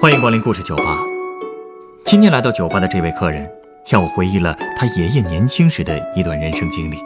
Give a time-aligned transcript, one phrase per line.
[0.00, 0.98] 欢迎光临故事酒吧。
[2.04, 3.50] 今天来到酒吧的这位客人，
[3.86, 6.98] 向我回忆了他爷爷年轻时的一段人生经历。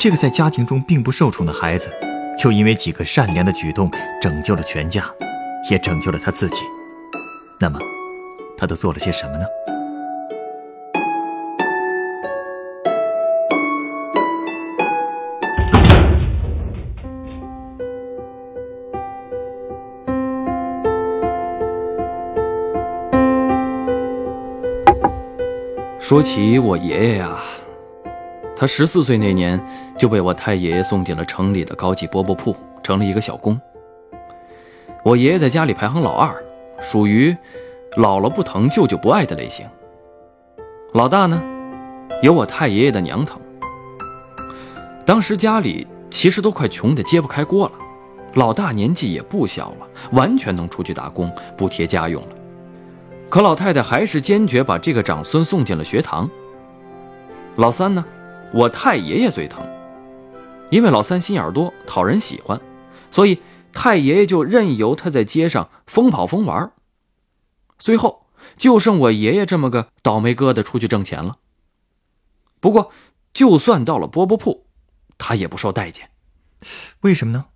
[0.00, 1.90] 这个在家庭中并不受宠的孩子，
[2.36, 3.88] 就因为几个善良的举动，
[4.20, 5.04] 拯救了全家，
[5.70, 6.62] 也拯救了他自己。
[7.60, 7.78] 那么，
[8.56, 9.44] 他都做了些什么呢？
[26.08, 27.36] 说起我爷爷呀，
[28.56, 29.62] 他十四岁那年
[29.98, 33.60] 就被我太爷爷送进了城里的高级饽饽铺，成了一个小工。
[35.04, 36.34] 我爷爷在家里排行老二，
[36.80, 37.36] 属于
[37.98, 39.66] 姥姥不疼舅舅不爱的类型。
[40.94, 41.42] 老大呢，
[42.22, 43.38] 有我太爷爷的娘疼。
[45.04, 47.72] 当时家里其实都快穷得揭不开锅了，
[48.32, 52.28] 老大年纪也不小了，完全能出去打工补贴家用了。
[53.30, 56.28] 可老太太还是坚决把这个长孙送进了学堂。
[57.56, 58.04] 老三呢，
[58.52, 59.66] 我太爷爷最疼，
[60.70, 62.60] 因为老三心眼多，讨人喜欢，
[63.10, 63.40] 所以
[63.72, 66.72] 太爷爷就任由他在街上疯跑疯玩。
[67.78, 68.26] 最后
[68.56, 71.36] 就剩我爷爷这么个倒霉疙瘩出去挣钱了。
[72.60, 72.90] 不过，
[73.32, 74.64] 就算到了饽饽铺，
[75.18, 76.10] 他也不受待见。
[77.02, 77.46] 为什么呢？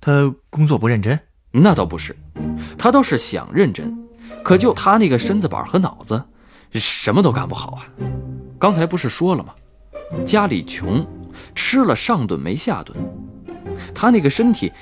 [0.00, 1.18] 他工作不认真？
[1.52, 2.14] 那倒不是，
[2.76, 4.05] 他倒是想认真。
[4.42, 6.22] 可就他那个身子板和脑子，
[6.72, 7.88] 什么都干不好啊！
[8.58, 9.52] 刚才不是说了吗？
[10.24, 11.04] 家里穷，
[11.54, 12.96] 吃了上顿没下顿，
[13.94, 14.72] 他那个身体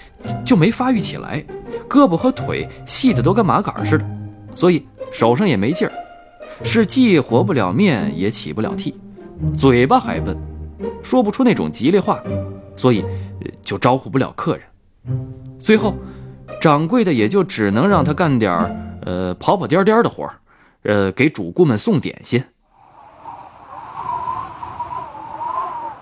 [0.44, 1.44] 就没发育起来，
[1.88, 4.06] 胳膊和腿细的都跟麻杆似的，
[4.54, 5.92] 所以手上也没劲儿，
[6.62, 8.92] 是既和不了面也起不了屉，
[9.56, 10.36] 嘴巴还笨，
[11.02, 12.22] 说不出那种吉利话，
[12.76, 13.04] 所以
[13.62, 14.66] 就招呼不了客人。
[15.58, 15.94] 最后，
[16.60, 18.76] 掌柜的也就只能让他干点儿。
[19.04, 20.34] 呃，跑跑颠颠的活儿，
[20.82, 22.42] 呃，给主顾们送点心。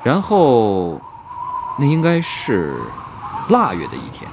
[0.05, 1.01] 然后，
[1.79, 2.77] 那应该是
[3.49, 4.31] 腊月的一天，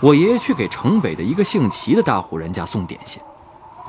[0.00, 3.22] 我爷爷去给城北的一个姓齐的大户人家送点心。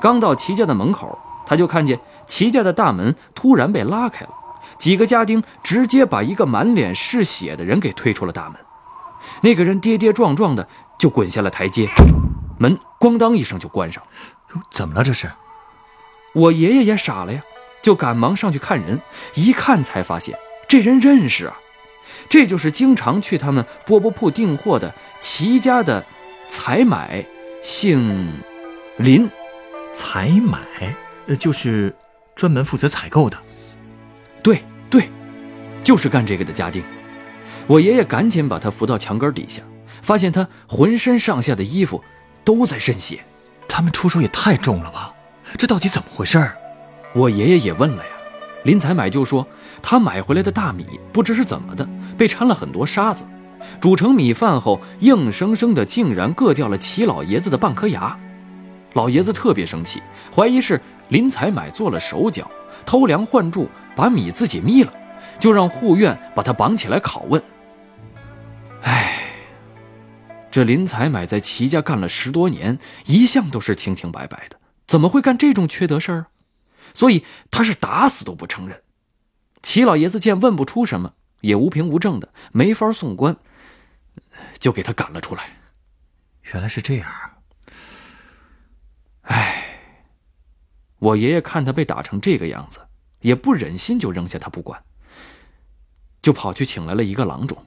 [0.00, 4.30] 刚到齐家的门口，他就看见齐家的大门突然被拉开了，
[4.78, 8.56] 几个家丁直接把一个满脸是血的人给推出了大门。
[9.42, 10.68] 那个人跌跌撞撞的
[10.98, 11.88] 就滚下了台阶。
[12.58, 14.02] 门咣当一声就关上，
[14.54, 15.04] 哟怎么了？
[15.04, 15.30] 这是，
[16.34, 17.42] 我爷爷也傻了呀，
[17.82, 19.00] 就赶忙上去看人，
[19.34, 20.38] 一看才发现
[20.68, 21.56] 这人认识啊，
[22.28, 26.04] 这就是经常去他们饽饽铺订货的齐家的
[26.48, 27.24] 采买，
[27.62, 28.40] 姓
[28.96, 29.30] 林，
[29.92, 30.58] 采买，
[31.26, 31.94] 呃，就是
[32.34, 33.36] 专门负责采购的，
[34.42, 35.08] 对对，
[35.82, 36.82] 就是干这个的家丁。
[37.66, 39.62] 我爷爷赶紧把他扶到墙根底下，
[40.02, 42.02] 发现他浑身上下的衣服。
[42.44, 43.24] 都在渗血，
[43.68, 45.12] 他们出手也太重了吧？
[45.56, 46.50] 这到底怎么回事？
[47.14, 48.10] 我爷爷也问了呀。
[48.64, 49.46] 林采买就说，
[49.82, 53.24] 他买回来的大米不知是怎么的，被掺了很多沙子，
[53.80, 58.18] 煮成米饭后，硬生生的竟然硌掉了齐老爷子的半颗牙。
[58.94, 60.02] 老爷子特别生气，
[60.34, 62.50] 怀疑是林采买做了手脚，
[62.86, 64.92] 偷梁换柱，把米自己眯了，
[65.38, 67.42] 就让护院把他绑起来拷问。
[70.54, 76.26] 这林采买在齐家干了十多年，一向都是清清白白的，怎么会干这种缺德事儿？
[76.94, 78.80] 所以他是打死都不承认。
[79.62, 83.36] 齐老爷子见问不出什么，也无凭无证的，没法送官，
[84.60, 85.56] 就给他赶了出来。
[86.52, 87.10] 原来是这样。
[89.22, 89.80] 唉，
[91.00, 92.78] 我爷爷看他被打成这个样子，
[93.22, 94.80] 也不忍心就扔下他不管，
[96.22, 97.58] 就跑去请来了一个郎中。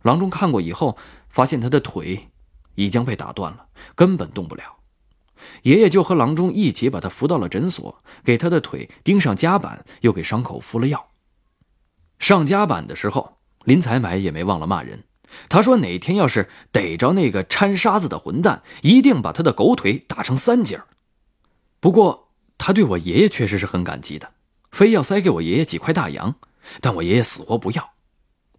[0.00, 0.96] 郎中看过以后，
[1.30, 2.28] 发现他的腿
[2.74, 4.76] 已经被打断了，根本动不了。
[5.62, 11.08] 爷爷就和郎中一起把他扶到了诊所，给他的腿钉上夹板，又给伤口敷了药。
[12.18, 15.04] 上夹板的时候，林采买也没忘了骂人。
[15.48, 20.82] 他说：“哪天要是逮着那个掺沙子的混蛋，一定把他的狗腿打成三截。”
[21.78, 22.28] 不过，
[22.58, 24.32] 他对我爷爷确实是很感激的，
[24.72, 26.34] 非要塞给我爷爷几块大洋，
[26.80, 27.90] 但我爷爷死活不要。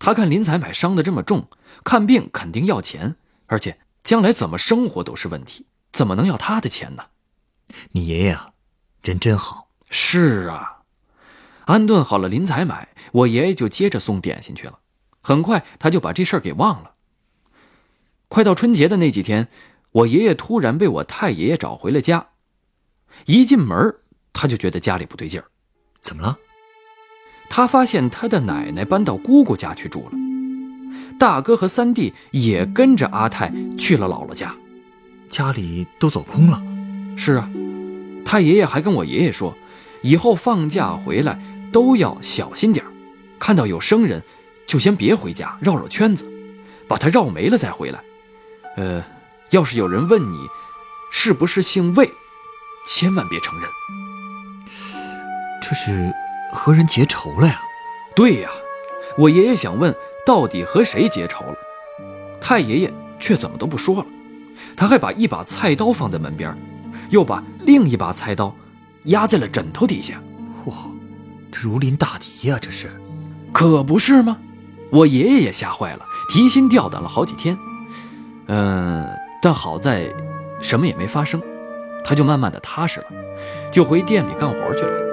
[0.04, 1.48] 他看林采买伤得这么重，
[1.84, 3.16] 看病肯定要钱，
[3.46, 7.06] 而且将来怎么生活都是问题，怎么能要他的钱呢？
[7.92, 8.54] 你爷爷啊，
[9.04, 9.70] 人真好。
[9.92, 10.80] 是啊，
[11.66, 14.80] 安顿好了林采买，我爷爷就接着送点心去了。
[15.22, 16.96] 很快他就把这事儿给忘了。
[18.28, 19.50] 快到春节的那几天，
[19.92, 22.30] 我爷爷突然被我太爷爷找回了家。
[23.26, 23.98] 一进门，
[24.34, 25.46] 他就觉得家里不对劲儿。
[26.00, 26.40] 怎么了？
[27.54, 30.12] 他发现他的奶奶搬到姑姑家去住了，
[31.20, 34.56] 大哥和三弟也跟着阿泰去了姥姥家，
[35.30, 36.64] 家里都走空了。
[37.18, 37.50] 是啊，
[38.24, 39.54] 他爷爷还跟我爷爷说，
[40.02, 41.38] 以后放假回来
[41.74, 42.86] 都要小心点
[43.38, 44.24] 看到有生人
[44.66, 46.26] 就先别回家，绕绕圈子，
[46.88, 48.00] 把他绕没了再回来。
[48.78, 49.04] 呃，
[49.50, 50.48] 要是有人问你
[51.12, 52.10] 是不是姓魏，
[52.88, 53.70] 千万别承认。
[55.62, 56.14] 这是
[56.52, 57.62] 和人结仇了呀？
[58.16, 58.50] 对呀，
[59.18, 59.96] 我爷爷想问
[60.26, 61.56] 到底和谁结仇了，
[62.40, 64.06] 太爷爷却怎么都不说了。
[64.76, 66.56] 他还把一把菜刀放在门边，
[67.10, 68.56] 又把另一把菜刀
[69.06, 70.22] 压在了枕头底下。
[70.66, 70.74] 嚯，
[71.52, 72.60] 这如临大敌呀！
[72.62, 72.92] 这是，
[73.52, 74.38] 可不是吗？
[74.92, 77.58] 我爷爷也吓坏了，提心吊胆了好几天。
[78.48, 79.08] 嗯，
[79.42, 80.14] 但好在
[80.62, 81.42] 什么也没发生，
[82.04, 83.06] 他就慢慢的踏实了，
[83.72, 85.11] 就回店里干活去了。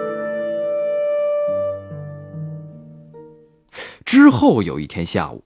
[4.08, 5.44] 之后有一天下午，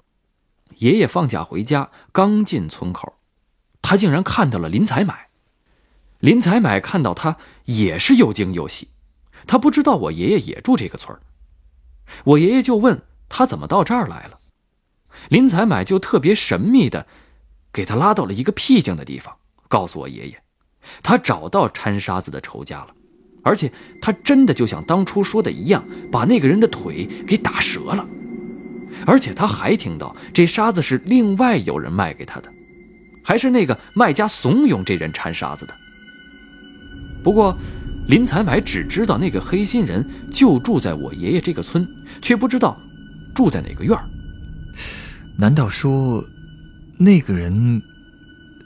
[0.77, 3.15] 爷爷放假回家，刚进村口，
[3.83, 5.31] 他竟然看到了林采买。
[6.21, 8.87] 林采买看到他也是又惊又喜，
[9.49, 11.19] 他不知道我爷爷也住这个村
[12.23, 14.39] 我爷爷就问他怎么到这儿来了，
[15.29, 17.09] 林采买就特别神秘的
[17.73, 19.37] 给他拉到了一个僻静的地方，
[19.67, 20.41] 告诉我爷爷，
[21.03, 22.95] 他找到掺沙子的仇家了，
[23.43, 28.07] 而且他真的就像当初说的一样，把那个人的腿给打折了。
[29.07, 32.51] 而且他还听到这沙子是另外有人卖给他的，
[33.25, 35.75] 还是那个卖家怂恿这人掺沙子的。
[37.23, 37.57] 不过，
[38.09, 41.87] 林采买只知道那个黑心人就住在我爷爷这个村，
[42.21, 42.77] 却不知道
[43.35, 44.05] 住在哪个院儿。
[45.39, 46.25] 难道说，
[46.99, 47.81] 那个人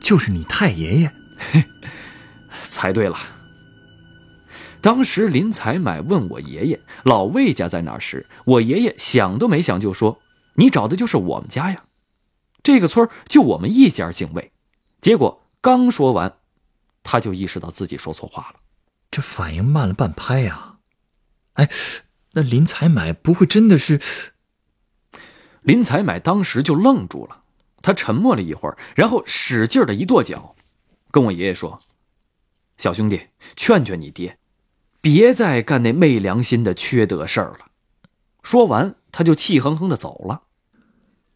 [0.01, 1.13] 就是你太爷爷？
[2.65, 3.17] 猜对了。
[4.87, 10.23] 当时林采买问我爷爷老魏家在哪儿时，我爷爷想都没想就说。
[10.55, 11.87] 你找的就是我们家呀，
[12.63, 14.53] 这个村就我们一家姓魏。
[15.01, 16.37] 结果刚说完，
[17.03, 18.61] 他就意识到自己说错话了，
[19.11, 20.77] 这反应慢了半拍呀！
[21.55, 21.69] 哎，
[22.35, 24.01] 那林采买不会真的是？
[25.63, 27.43] 林采买当时就愣住了，
[27.83, 30.55] 他沉默了一会儿，然后使劲的一跺脚，
[31.11, 31.81] 跟我爷爷说
[32.79, 33.21] ：“小兄弟，
[33.57, 34.39] 劝劝你爹，
[35.07, 37.71] 别再干那昧良心的缺德事儿了。”
[38.43, 40.43] 说完，他就气哼哼的走了。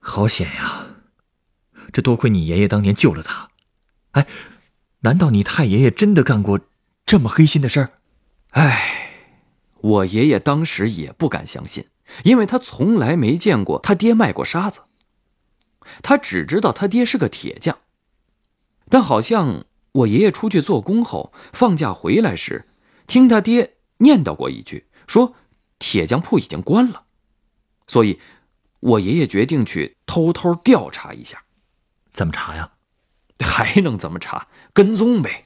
[0.00, 0.86] 好险呀！
[1.92, 3.48] 这多亏你爷爷当年救了他。
[4.10, 4.26] 哎，
[5.02, 6.58] 难道你太爷爷真的干过
[7.06, 7.92] 这么黑心的事儿？
[8.50, 9.36] 哎，
[9.80, 11.86] 我爷爷当时也不敢相信，
[12.24, 14.80] 因为他从来没见过他爹卖过沙子。
[16.02, 17.78] 他只知道他爹是个铁匠，
[18.88, 22.66] 但好像我爷爷出去做工后放假回来时，
[23.10, 25.34] 听他爹念叨过一句，说
[25.80, 27.02] 铁匠铺已经关了，
[27.88, 28.20] 所以。
[28.82, 31.42] 我爷爷决定去偷偷调查一下，
[32.14, 32.70] 怎么查呀？
[33.40, 34.48] 还能怎么查？
[34.72, 35.44] 跟踪呗。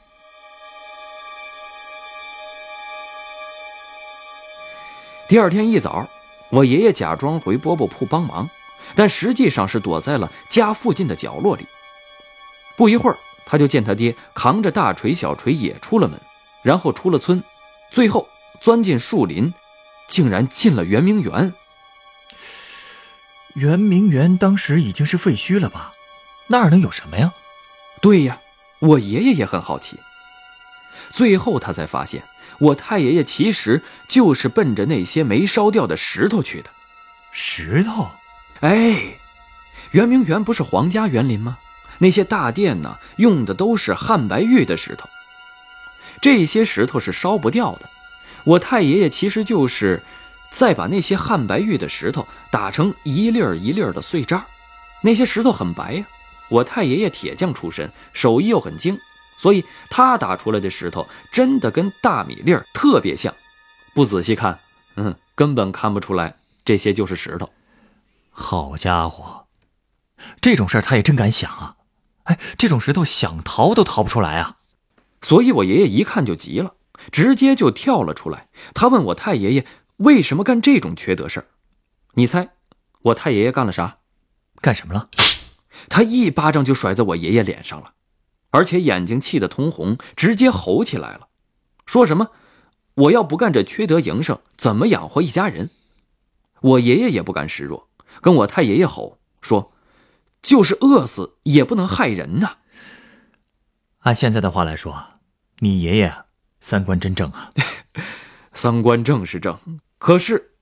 [5.27, 6.09] 第二天一早，
[6.51, 8.49] 我爷爷假装回饽饽铺帮忙，
[8.95, 11.67] 但实际上是躲在了家附近的角落里。
[12.77, 16.21] 不一会儿，他就见他爹扛着大锤小锤也出了门，
[16.63, 17.43] 然后出了村，
[17.95, 18.29] 最后
[18.61, 19.55] 钻进树林，
[20.09, 21.55] 竟然进了圆明园。
[23.55, 25.93] 圆明园当时已经是废墟了吧？
[26.49, 27.33] 那儿能有什么呀？
[28.01, 28.41] 对呀，
[28.81, 29.97] 我爷爷也很好奇。
[31.11, 32.25] 最后他才发现，
[32.59, 36.71] 我太爷爷其实就是奔着那些没烧掉的石头去的。
[37.31, 38.11] 石头？
[38.59, 39.15] 哎，
[39.93, 41.59] 圆明园不是皇家园林吗？
[41.99, 45.09] 那些大殿呢，用的都是汉白玉的石头。
[46.25, 47.91] 这些石头是烧不掉的。
[48.45, 50.01] 我太爷爷其实就是。
[50.51, 54.47] 再把那些汉白玉的石头打成一粒儿一粒儿的碎渣，
[55.03, 56.07] 那些石头很白呀。
[56.49, 58.97] 我太爷爷铁匠出身，手艺又很精，
[59.37, 63.35] 所以他打出来的石头真的跟大米粒儿特别像。
[63.95, 64.61] 不仔细看，
[64.95, 67.51] 嗯，根本看不出来这些就是石头。
[68.31, 69.47] 好家伙，
[70.41, 71.75] 这种事儿他也真敢想啊！
[72.23, 74.59] 哎，这种石头想逃都逃不出来啊！
[75.25, 76.75] 所以我爷爷一看就急了，
[77.11, 78.47] 直接就跳了出来。
[78.73, 79.67] 他问我太爷爷。
[79.99, 81.47] 为什么干这种缺德事儿？
[82.15, 82.51] 你猜，
[83.03, 83.99] 我太爷爷干了啥？
[84.61, 85.09] 干什么了？
[85.89, 87.95] 他一巴掌就甩在我爷爷脸上了，
[88.51, 91.29] 而且眼睛气得通红，直接吼起来了，
[91.87, 92.31] 说什么
[93.07, 95.71] ：“我要不干这缺德营生，怎么养活一家人？”
[96.61, 97.89] 我爷爷也不甘示弱，
[98.21, 99.73] 跟我太爷爷吼说
[100.43, 102.57] ：“就是饿死也不能害人呐！”
[104.03, 105.14] 按现在的话来说，
[105.61, 106.13] 你爷爷
[106.61, 107.53] 三观真正啊。
[108.53, 109.59] 三观正是正，
[109.99, 110.53] 可是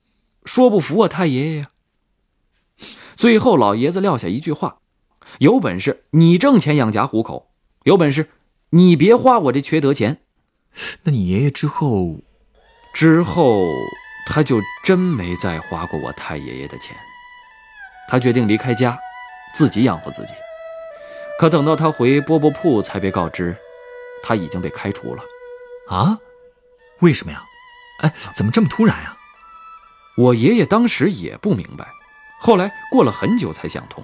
[0.45, 1.69] 说不服我太爷爷呀。
[3.15, 4.79] 最后老爷子撂下一句话
[5.39, 7.51] ：“有本事你挣钱养家糊口，
[7.83, 8.29] 有本事
[8.71, 10.21] 你别花我这缺德钱。”
[11.03, 12.17] 那你爷爷之后，
[12.95, 13.67] 之后
[14.25, 16.95] 他就真没再花过我太爷爷的钱。
[18.07, 18.97] 他决定离开家，
[19.53, 20.33] 自己养活自己。
[21.39, 23.55] 可等到他回饽饽铺，才被告知，
[24.23, 25.23] 他已经被开除了。
[25.89, 26.17] 啊？
[27.01, 27.43] 为什么呀？
[28.01, 29.15] 哎，怎么这么突然呀？
[30.15, 31.87] 我爷爷当时也不明白，
[32.39, 34.03] 后来过了很久才想通。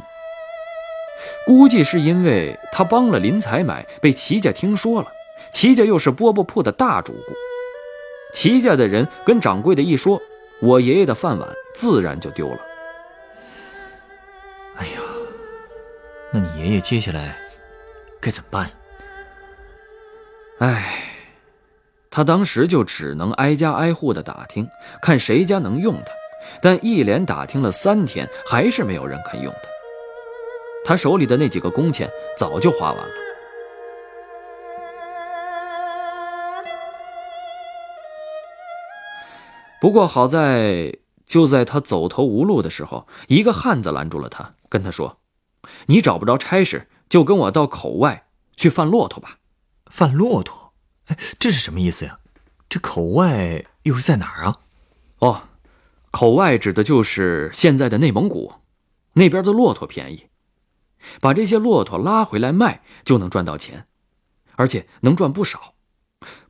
[1.45, 5.11] 估计是因为他帮了林采买，被齐家听说了。
[5.51, 7.33] 齐家又是饽饽铺的大主顾，
[8.33, 10.21] 齐家的人跟掌柜的一说，
[10.61, 12.59] 我爷爷的饭碗自然就丢了。
[14.77, 15.01] 哎呀，
[16.31, 17.37] 那你爷爷接下来
[18.19, 18.71] 该怎么办呀？
[20.59, 21.03] 哎，
[22.09, 24.67] 他当时就只能挨家挨户的打听，
[25.01, 26.11] 看谁家能用他，
[26.61, 29.69] 但一连打听了三天，还是没有人肯用他。
[30.83, 33.13] 他手里的那几个工钱早就花完了。
[39.79, 40.93] 不过好在，
[41.25, 45.19] 就在他走投无路的时候，一个汉子拦住了他，跟他说
[45.87, 48.25] ：“你找不着差事，就跟我到口外
[48.57, 49.37] 去贩骆驼吧。”
[49.89, 50.73] 贩骆驼？
[51.07, 52.19] 哎，这是什么意思呀？
[52.69, 54.59] 这口外又是在哪儿啊？
[55.19, 55.41] 哦，
[56.11, 58.53] 口外指的就是现在的内蒙古，
[59.13, 60.27] 那边的骆驼便宜，
[61.19, 63.87] 把这些骆驼拉回来卖就能赚到钱，
[64.55, 65.73] 而且能赚不少。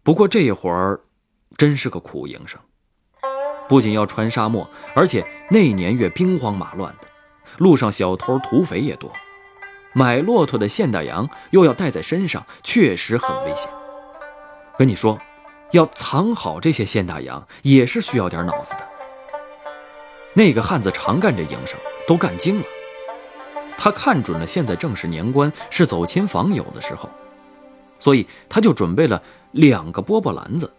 [0.04, 1.02] 不过这一活儿
[1.56, 2.60] 真是个苦营生。
[3.70, 7.08] 不仅要穿沙漠，而且那年月兵荒马乱的，
[7.60, 9.12] 路上小偷土匪也多，
[9.94, 13.72] 买骆驼的现大洋又要带在身上，确实很危险。
[14.78, 15.20] 跟你说，
[15.72, 18.88] 要藏好这些现大洋也是需要点脑子的。
[20.34, 22.66] 那个汉子常干这营生，都干精了。
[23.78, 27.10] 他看准了现在正是年关，是走亲访友的时候，
[27.98, 30.72] 所以他就准备了两个饽饽篮子。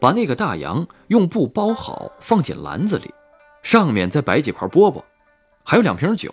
[0.00, 3.12] 把那个大洋用布包好，放进篮子里，
[3.62, 5.02] 上面再摆几块饽饽，
[5.64, 6.32] 还有两瓶酒。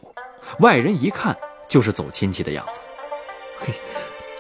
[0.60, 1.38] 外人一看
[1.70, 2.82] 就是走亲戚的样子。
[3.60, 3.74] 嘿，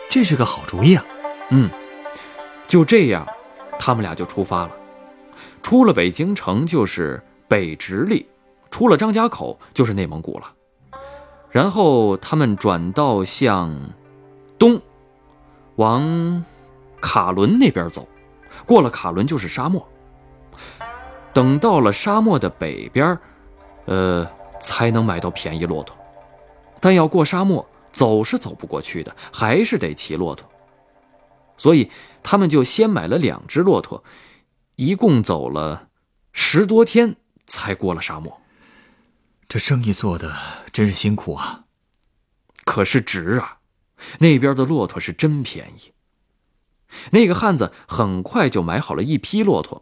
[0.09, 1.05] 这是个好主意啊！
[1.51, 1.69] 嗯，
[2.67, 3.25] 就这样，
[3.77, 4.71] 他们俩就出发了。
[5.61, 8.25] 出了北京城就是北直隶，
[8.71, 10.53] 出了张家口就是内蒙古了。
[11.51, 13.73] 然后他们转道向
[14.57, 14.81] 东，
[15.75, 16.43] 往
[17.01, 18.07] 卡伦那边走。
[18.65, 19.87] 过了卡伦就是沙漠。
[21.33, 23.17] 等到了沙漠的北边，
[23.85, 24.27] 呃，
[24.59, 25.95] 才能买到便宜骆驼。
[26.79, 30.49] 但要过沙漠，走是走不过去的，还是得骑骆驼。
[31.57, 31.91] 所以
[32.23, 34.03] 他们就先买了两只骆驼，
[34.77, 35.89] 一共走了
[36.31, 38.41] 十多天才过了沙漠。
[39.47, 40.35] 这生意做的
[40.71, 41.65] 真是辛苦啊！
[42.65, 43.57] 可是值啊，
[44.19, 45.91] 那边的骆驼是真便宜。
[47.11, 49.81] 那个汉子很快就买好了一批骆驼，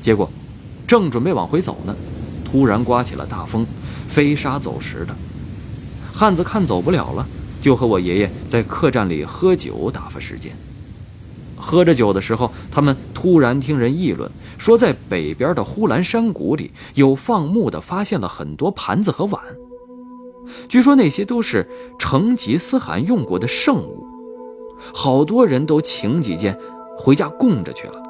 [0.00, 0.30] 结果
[0.86, 1.96] 正准备往回走呢，
[2.50, 3.66] 突然刮起了大风，
[4.08, 5.14] 飞沙走石的。
[6.12, 7.26] 汉子看走不了了，
[7.60, 10.50] 就和我爷爷在客栈里喝酒打发时间。
[11.56, 19.40] 喝着酒的时候，他们突然听人议论，说在北边的呼兰山谷里有放牧的，发现了很多盘子和碗。
[20.68, 24.06] 据说那些都是成吉思汗用过的圣物，
[24.94, 26.58] 好多人都请几件
[26.96, 28.02] 回家供着去了。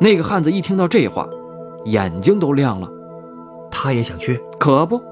[0.00, 1.26] 那个汉子一听到这话，
[1.86, 2.88] 眼睛都亮了。
[3.70, 5.02] 他也想去，可不。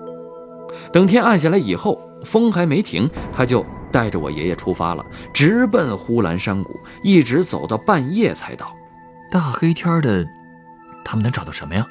[0.92, 8.74] 等天暗下来以后，风还没停，他就带着我爷爷出发了，直奔呼兰山谷，一直走到半夜才到。
[9.30, 10.26] 大黑天的，
[11.04, 11.86] 他们能找到什么呀？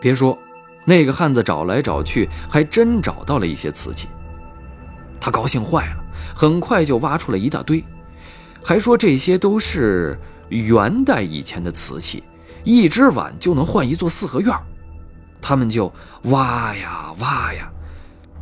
[0.00, 0.38] 别说。
[0.84, 4.08] 那个汉子找来找去，还真找到了一些瓷器。
[5.20, 7.84] 他高兴坏了，很快就挖出了一大堆，
[8.64, 12.24] 还说这些都是元代以前的瓷器，
[12.64, 14.52] 一只碗就能换一座四合院。
[15.42, 15.92] 他们就
[16.24, 17.70] 挖呀挖呀，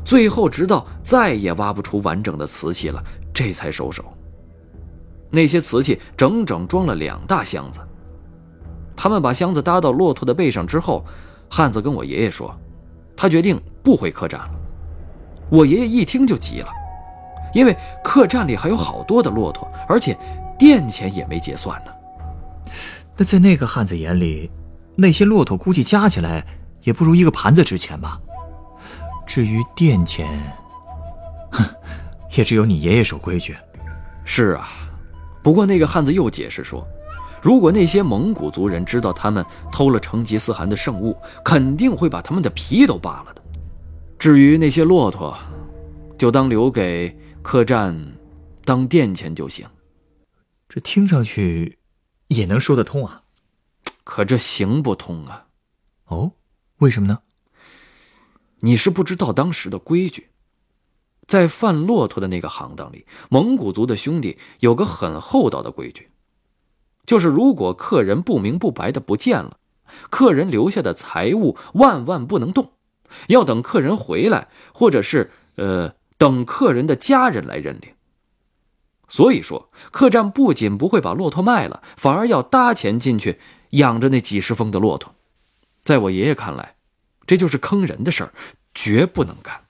[0.04, 3.02] 最后直到再也挖不出完整的瓷器了，
[3.35, 4.04] 这才收手。
[5.30, 7.80] 那些瓷器整整装了两大箱子。
[8.95, 11.04] 他们把箱子搭到骆驼的背上之后。
[11.52, 12.57] 汉子跟我爷爷说，
[13.16, 14.50] 他决定不回客栈了。
[15.50, 16.69] 我爷爷一听就急了，
[17.52, 20.16] 因为客栈里还有好多的骆驼，而且
[20.57, 21.90] 店钱也没结算呢。
[23.16, 24.49] 那在那个汉子眼里，
[24.95, 26.47] 那些骆驼估计加起来
[26.82, 28.20] 也不如一个盘子值钱吧？
[29.26, 30.28] 至于店钱，
[31.52, 31.64] 哼，
[32.37, 33.56] 也只有你爷爷守规矩。
[34.25, 34.68] 是啊，
[35.42, 36.87] 不过那个汉子又解释说，
[37.40, 43.42] 如果那些蒙古族人知道他们偷了成吉思汗的圣物，肯定会把他们的皮都扒了的。
[44.18, 45.37] 至于那些骆驼，
[46.18, 48.14] 就当留给客栈
[48.64, 49.66] 当垫钱就行。
[50.68, 51.78] 这听上去
[52.28, 53.22] 也能说得通啊，
[54.04, 55.46] 可这行不通啊！
[56.06, 56.32] 哦，
[56.80, 57.20] 为什么呢？
[58.60, 60.28] 你是不知道当时的规矩，
[61.26, 66.10] 在贩骆驼的那个行当里，蒙古族的兄弟有个很厚道的规矩。
[67.04, 69.58] 就是如果客人不明不白的不见了，
[70.08, 72.72] 客人留下的财物万万不能动，
[73.28, 77.90] 要等客人回来，或者是呃等客人的家人来认领。
[79.08, 83.38] 所以说，客栈不仅不会把骆驼卖了，反而要搭钱进去
[83.70, 85.14] 养着那几十峰的骆驼。
[85.82, 86.76] 在我爷爷看来，
[87.26, 88.32] 这就是坑人的事儿，
[88.75, 89.62] 绝不能干。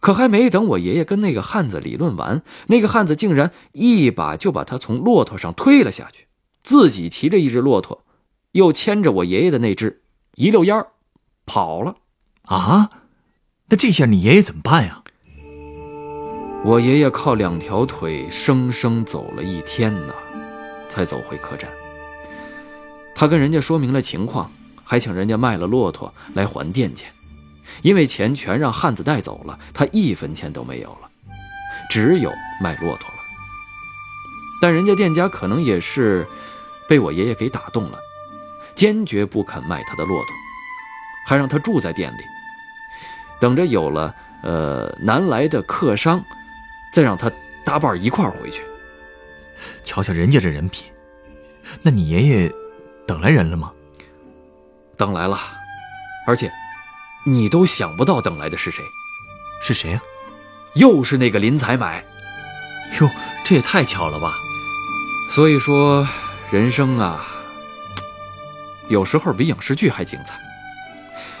[0.00, 6.26] 可还没等我爷爷跟那个汉子理论完，那个汉子竟然一把就把他从骆驼上推了下去。
[6.62, 8.04] 自己骑着一只骆驼，
[8.52, 10.02] 又牵着我爷爷的那只，
[10.34, 10.88] 一溜烟儿
[11.46, 11.96] 跑了。
[12.42, 12.90] 啊，
[13.68, 15.02] 那这下你爷爷怎么办呀？
[16.64, 20.14] 我爷爷靠两条腿生生走了一天呢，
[20.88, 21.70] 才走回客栈。
[23.14, 24.50] 他跟人家说明了情况，
[24.84, 27.10] 还请人家卖了骆驼来还店钱，
[27.82, 31.08] 因为钱全让汉子带走了，他一分钱都没有了，
[31.90, 33.14] 只有卖骆驼了。
[34.62, 36.26] 但人家店家可能也是。
[36.86, 37.98] 被我爷爷给打动了，
[38.74, 40.28] 坚决不肯卖他的骆驼，
[41.26, 42.20] 还让他住在店里，
[43.40, 46.22] 等着有了呃南来的客商，
[46.92, 47.32] 再让他
[47.64, 48.62] 搭伴一块回去。
[49.82, 50.92] 瞧瞧人家这人品，
[51.80, 52.52] 那你爷爷
[53.06, 53.72] 等来人了吗？
[54.96, 55.38] 等来了，
[56.26, 56.50] 而且
[57.24, 58.84] 你都想不到等来的是谁？
[59.62, 60.00] 是谁呀？
[60.74, 62.04] 又是那个林采买。
[63.00, 63.10] 哟，
[63.44, 64.34] 这也太巧了吧！
[65.30, 66.06] 所以说。
[66.50, 67.26] 人生啊，
[68.88, 70.38] 有时候比影视剧还精彩。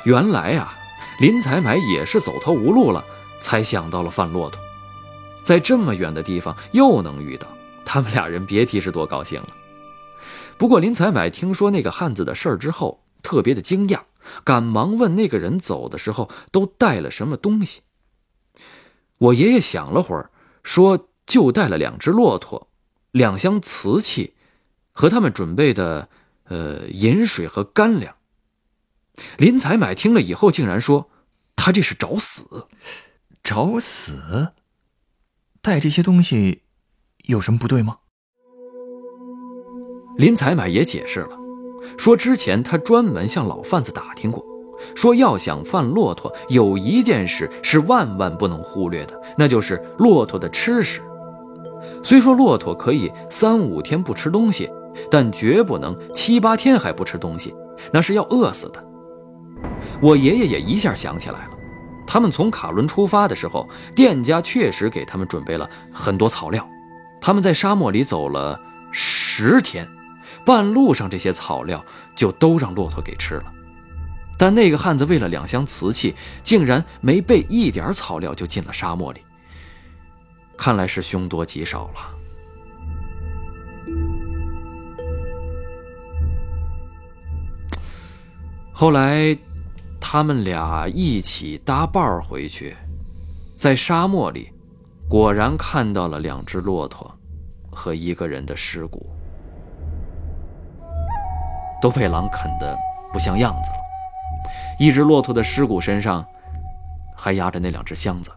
[0.02, 0.74] 原来啊，
[1.20, 3.04] 林采买也是走投无路了，
[3.38, 4.60] 才想到了贩骆驼。
[5.44, 7.46] 在这么远的地方又能遇到，
[7.84, 9.48] 他们俩人别提是多高兴了。
[10.56, 14.02] 不过林采买听说那个汉子的事儿之后，特别的惊讶，
[14.44, 17.80] 赶忙问那个人走的时候都带了什么东西。
[19.18, 20.30] 我爷爷想了会儿，
[20.62, 22.68] 说就带了两只骆驼，
[23.10, 24.34] 两箱瓷器。
[24.96, 26.08] 和他们准备的，
[26.44, 28.14] 呃，饮水和干粮。
[29.36, 31.10] 林采买听了以后，竟然说
[31.56, 32.68] ：“他这是找死，
[33.42, 34.52] 找死！
[35.60, 36.62] 带这些东西
[37.24, 37.98] 有什么不对吗？”
[40.16, 41.36] 林采买也解释了，
[41.96, 44.44] 说之前他专门向老贩子打听过，
[44.94, 51.00] 说要想贩骆驼，有一件事是万万不能忽略的，那就是骆驼的吃食。
[52.02, 54.70] 虽说骆驼可以三五天不吃东西。
[55.10, 57.52] 但绝不能七八天还不吃东西，
[57.92, 58.84] 那是要饿死的。
[60.00, 61.50] 我爷爷也一下想起来了，
[62.06, 66.64] 他们从卡伦出发的时候，店家确实给他们准备了很多草料。
[67.20, 68.56] 他们在沙漠里走了
[68.92, 69.84] 十天，
[70.44, 73.52] 半路上这些草料就都让骆驼给吃了。
[74.36, 79.20] 但那个汉子为了两箱瓷器，竟然没备一点草料就进了沙漠里。
[80.56, 82.10] 看来是凶多吉少了。
[88.72, 89.38] 后来，
[90.00, 92.76] 他们俩一起搭伴回去，
[93.54, 94.50] 在沙漠里，
[95.08, 97.08] 果然看到了两只骆驼
[97.70, 99.08] 和一个人的尸骨，
[101.84, 102.74] 都被狼啃得
[103.12, 103.76] 不像样子了。
[104.78, 106.26] 一只骆驼的尸骨身上
[107.14, 108.32] 还压着那两只箱子，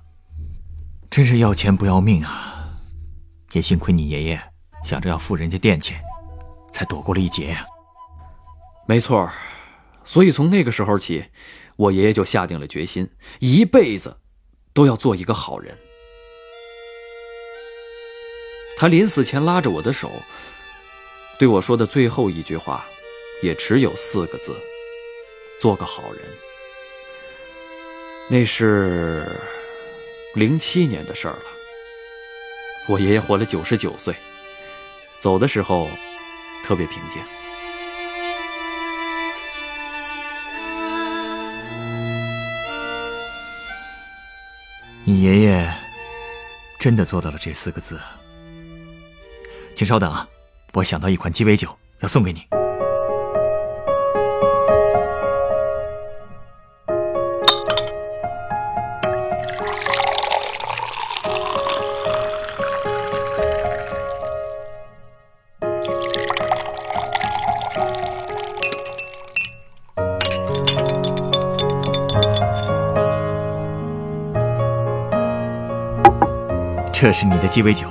[1.10, 2.68] 真是要钱不要命啊！
[3.54, 4.42] 也幸亏你爷爷
[4.84, 5.98] 想着要付人家店钱，
[6.74, 7.66] 才躲过了一劫呀。
[8.86, 9.30] 没错。
[10.04, 11.24] 所以从那个时候起，
[11.78, 14.18] 我爷爷就下定了决心，一辈子
[14.74, 15.78] 都要做一个好人。
[18.76, 20.12] 他临死前拉着我的手，
[21.40, 22.86] 对我说的最后一句话，
[23.42, 24.56] 也只有四个字
[25.60, 26.22] ：“做个好人。”
[28.30, 29.26] 那是
[30.36, 31.44] 零七年的事儿了。
[32.88, 34.16] 我爷爷活了九十九岁，
[35.20, 35.90] 走的时候
[36.64, 37.22] 特别平静。
[45.04, 45.74] 你爷爷
[46.80, 47.98] 真的做到了这四个字，
[49.74, 50.28] 请稍等啊，
[50.74, 52.46] 我想到一款鸡尾酒要送给你。
[77.00, 77.88] 这是你的鸡尾酒，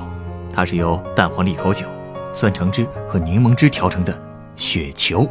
[0.53, 1.87] 它是由蛋黄利口酒、
[2.33, 4.21] 酸橙汁和柠檬汁调成的
[4.57, 5.31] 雪球。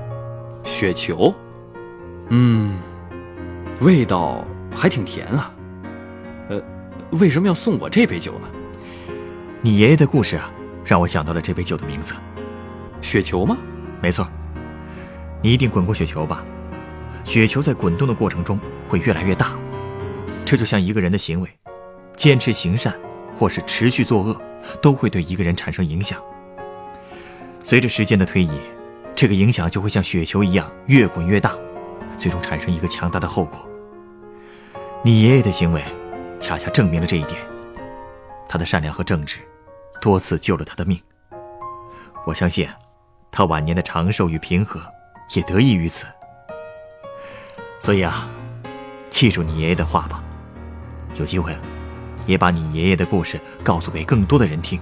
[0.64, 1.36] 雪球，
[2.30, 2.74] 嗯，
[3.82, 5.52] 味道还挺甜啊。
[6.48, 6.64] 呃，
[7.20, 8.48] 为什么要送我这杯酒呢？
[9.60, 10.50] 你爷爷的故事啊，
[10.86, 12.14] 让我想到了这杯酒的名字。
[13.02, 13.58] 雪球吗？
[14.02, 14.26] 没错。
[15.42, 16.46] 你一定滚过雪球吧？
[17.26, 18.58] 雪球在滚动的过程中
[18.88, 19.48] 会越来越大，
[20.46, 21.50] 这就像一个人的行为，
[22.16, 22.96] 坚持行善
[23.38, 24.40] 或是持续作恶，
[24.82, 26.22] 都会对一个人产生影响。
[27.64, 28.52] 随着时间的推移。
[29.18, 31.54] 这个影响就会像雪球一样越滚越大，
[32.18, 33.66] 最终产生一个强大的后果。
[35.02, 35.82] 你爷爷的行为，
[36.38, 37.40] 恰恰证明了这一点。
[38.46, 39.40] 他的善良和正直，
[40.02, 41.00] 多次救了他的命。
[42.26, 42.68] 我相信，
[43.32, 44.82] 他晚年的长寿与平和，
[45.34, 46.06] 也得益于此。
[47.80, 48.30] 所以啊，
[49.10, 50.22] 记住你爷爷的话吧。
[51.18, 51.56] 有机会，
[52.26, 54.80] 也把你爷爷的故事告诉给更多的人听，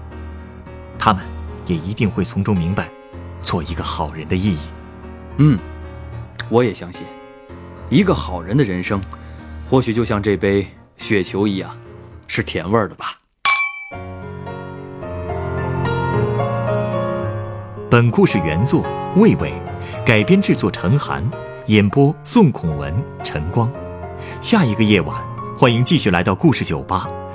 [0.98, 1.24] 他们
[1.66, 2.88] 也一定会从中明白。
[3.44, 4.60] 做一个好人的意义，
[5.36, 5.60] 嗯，
[6.48, 7.06] 我也相信，
[7.90, 9.02] 一个好人的人生，
[9.70, 11.70] 或许就像这杯雪球一样，
[12.26, 13.20] 是甜味的吧。
[17.90, 18.86] 本故事原作
[19.18, 19.52] 魏伟，
[20.06, 21.22] 改编制作陈寒，
[21.66, 23.70] 演播宋孔文、陈光。
[24.40, 25.22] 下一个夜晚，
[25.60, 27.10] 欢迎继续来到故事酒吧，